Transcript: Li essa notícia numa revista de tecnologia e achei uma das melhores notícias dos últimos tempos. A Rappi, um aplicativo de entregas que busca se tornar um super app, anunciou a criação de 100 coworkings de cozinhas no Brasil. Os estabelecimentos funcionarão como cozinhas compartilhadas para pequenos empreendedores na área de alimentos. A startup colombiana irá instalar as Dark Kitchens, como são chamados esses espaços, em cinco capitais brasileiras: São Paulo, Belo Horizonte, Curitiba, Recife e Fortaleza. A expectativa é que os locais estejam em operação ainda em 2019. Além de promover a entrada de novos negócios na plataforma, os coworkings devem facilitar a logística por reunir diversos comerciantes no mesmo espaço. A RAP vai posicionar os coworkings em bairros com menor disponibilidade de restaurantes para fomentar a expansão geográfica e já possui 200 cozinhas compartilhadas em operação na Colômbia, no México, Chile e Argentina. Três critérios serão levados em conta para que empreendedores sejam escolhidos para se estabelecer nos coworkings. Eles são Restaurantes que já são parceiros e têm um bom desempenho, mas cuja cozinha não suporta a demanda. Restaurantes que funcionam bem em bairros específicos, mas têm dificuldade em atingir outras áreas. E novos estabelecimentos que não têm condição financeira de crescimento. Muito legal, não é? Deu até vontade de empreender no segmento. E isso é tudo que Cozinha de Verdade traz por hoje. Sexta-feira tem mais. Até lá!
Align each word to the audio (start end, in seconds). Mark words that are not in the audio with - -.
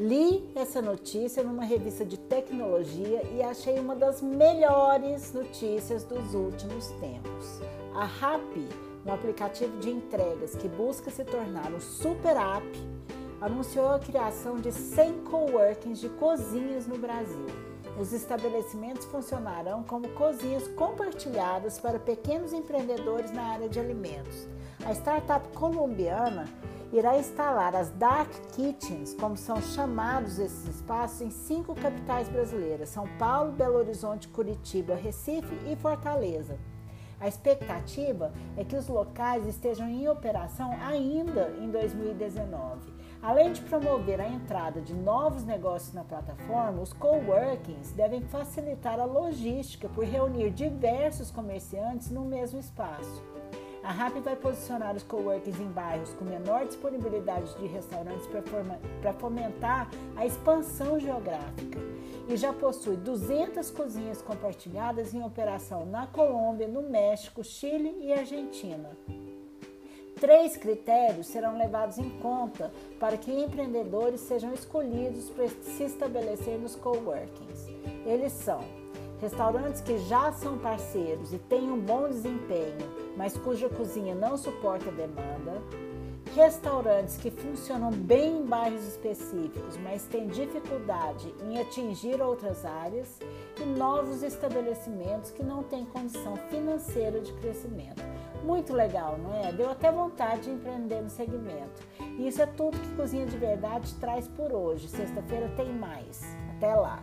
Li 0.00 0.50
essa 0.54 0.80
notícia 0.80 1.42
numa 1.42 1.62
revista 1.62 2.06
de 2.06 2.18
tecnologia 2.18 3.22
e 3.34 3.42
achei 3.42 3.78
uma 3.78 3.94
das 3.94 4.22
melhores 4.22 5.34
notícias 5.34 6.04
dos 6.04 6.34
últimos 6.34 6.86
tempos. 6.92 7.60
A 7.94 8.06
Rappi, 8.06 8.66
um 9.04 9.12
aplicativo 9.12 9.76
de 9.76 9.90
entregas 9.90 10.56
que 10.56 10.68
busca 10.68 11.10
se 11.10 11.22
tornar 11.22 11.70
um 11.70 11.80
super 11.80 12.34
app, 12.34 12.66
anunciou 13.42 13.90
a 13.90 13.98
criação 13.98 14.56
de 14.56 14.72
100 14.72 15.24
coworkings 15.24 16.00
de 16.00 16.08
cozinhas 16.08 16.86
no 16.86 16.96
Brasil. 16.96 17.44
Os 18.00 18.14
estabelecimentos 18.14 19.04
funcionarão 19.04 19.82
como 19.82 20.08
cozinhas 20.14 20.66
compartilhadas 20.68 21.78
para 21.78 21.98
pequenos 21.98 22.54
empreendedores 22.54 23.30
na 23.32 23.42
área 23.42 23.68
de 23.68 23.78
alimentos. 23.78 24.48
A 24.82 24.92
startup 24.92 25.46
colombiana 25.48 26.48
irá 26.92 27.18
instalar 27.18 27.74
as 27.74 27.90
Dark 27.90 28.30
Kitchens, 28.52 29.14
como 29.14 29.36
são 29.36 29.60
chamados 29.60 30.38
esses 30.38 30.76
espaços, 30.76 31.20
em 31.20 31.30
cinco 31.30 31.74
capitais 31.74 32.28
brasileiras: 32.28 32.88
São 32.88 33.06
Paulo, 33.18 33.52
Belo 33.52 33.78
Horizonte, 33.78 34.28
Curitiba, 34.28 34.94
Recife 34.94 35.54
e 35.70 35.76
Fortaleza. 35.76 36.58
A 37.20 37.28
expectativa 37.28 38.32
é 38.56 38.64
que 38.64 38.74
os 38.74 38.88
locais 38.88 39.46
estejam 39.46 39.86
em 39.86 40.08
operação 40.08 40.74
ainda 40.80 41.54
em 41.60 41.70
2019. 41.70 43.00
Além 43.22 43.52
de 43.52 43.60
promover 43.60 44.18
a 44.18 44.26
entrada 44.26 44.80
de 44.80 44.94
novos 44.94 45.44
negócios 45.44 45.92
na 45.92 46.02
plataforma, 46.02 46.80
os 46.80 46.94
coworkings 46.94 47.92
devem 47.92 48.22
facilitar 48.22 48.98
a 48.98 49.04
logística 49.04 49.86
por 49.90 50.04
reunir 50.04 50.50
diversos 50.50 51.30
comerciantes 51.30 52.10
no 52.10 52.24
mesmo 52.24 52.58
espaço. 52.58 53.22
A 53.82 53.92
RAP 53.92 54.16
vai 54.18 54.36
posicionar 54.36 54.94
os 54.94 55.02
coworkings 55.02 55.58
em 55.58 55.68
bairros 55.68 56.12
com 56.14 56.24
menor 56.24 56.66
disponibilidade 56.66 57.56
de 57.56 57.66
restaurantes 57.66 58.26
para 59.00 59.12
fomentar 59.14 59.90
a 60.16 60.26
expansão 60.26 61.00
geográfica 61.00 61.78
e 62.28 62.36
já 62.36 62.52
possui 62.52 62.96
200 62.96 63.70
cozinhas 63.70 64.20
compartilhadas 64.20 65.14
em 65.14 65.22
operação 65.24 65.86
na 65.86 66.06
Colômbia, 66.06 66.68
no 66.68 66.82
México, 66.82 67.42
Chile 67.42 67.96
e 68.00 68.12
Argentina. 68.12 68.90
Três 70.20 70.54
critérios 70.58 71.28
serão 71.28 71.56
levados 71.56 71.96
em 71.96 72.10
conta 72.20 72.70
para 72.98 73.16
que 73.16 73.32
empreendedores 73.32 74.20
sejam 74.20 74.52
escolhidos 74.52 75.30
para 75.30 75.48
se 75.48 75.84
estabelecer 75.84 76.58
nos 76.58 76.76
coworkings. 76.76 77.66
Eles 78.04 78.32
são 78.32 78.60
Restaurantes 79.20 79.82
que 79.82 79.98
já 79.98 80.32
são 80.32 80.56
parceiros 80.58 81.32
e 81.32 81.38
têm 81.38 81.70
um 81.70 81.78
bom 81.78 82.08
desempenho, 82.08 82.88
mas 83.16 83.36
cuja 83.36 83.68
cozinha 83.68 84.14
não 84.14 84.36
suporta 84.36 84.88
a 84.88 84.92
demanda. 84.92 85.60
Restaurantes 86.34 87.16
que 87.16 87.30
funcionam 87.30 87.90
bem 87.90 88.38
em 88.38 88.46
bairros 88.46 88.86
específicos, 88.86 89.76
mas 89.78 90.04
têm 90.04 90.28
dificuldade 90.28 91.34
em 91.42 91.60
atingir 91.60 92.22
outras 92.22 92.64
áreas. 92.64 93.18
E 93.60 93.64
novos 93.64 94.22
estabelecimentos 94.22 95.32
que 95.32 95.42
não 95.42 95.64
têm 95.64 95.84
condição 95.84 96.36
financeira 96.48 97.20
de 97.20 97.32
crescimento. 97.34 98.02
Muito 98.44 98.72
legal, 98.72 99.18
não 99.18 99.34
é? 99.34 99.52
Deu 99.52 99.68
até 99.70 99.92
vontade 99.92 100.42
de 100.42 100.50
empreender 100.50 101.02
no 101.02 101.10
segmento. 101.10 101.82
E 102.00 102.28
isso 102.28 102.40
é 102.40 102.46
tudo 102.46 102.78
que 102.78 102.94
Cozinha 102.94 103.26
de 103.26 103.36
Verdade 103.36 103.92
traz 103.96 104.26
por 104.28 104.52
hoje. 104.52 104.88
Sexta-feira 104.88 105.52
tem 105.56 105.70
mais. 105.74 106.22
Até 106.56 106.74
lá! 106.74 107.02